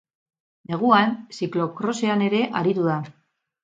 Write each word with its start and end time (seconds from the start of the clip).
Neguan 0.71 1.13
ziklo-krosean 1.41 2.29
ere 2.31 2.45
aritu 2.65 2.93
da. 2.93 3.01